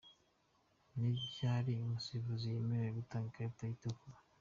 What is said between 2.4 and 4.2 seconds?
yemerewe gutanga ikarita itukura?.